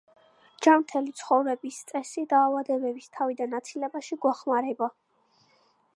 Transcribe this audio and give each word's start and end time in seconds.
ჯანმრთელი 0.67 1.13
ცხოვრების 1.19 1.77
წესი 1.91 2.25
დაავადებების 2.33 3.13
თავიდან 3.19 3.55
აცილებაში 3.61 4.19
გვეხმარება. 4.25 4.93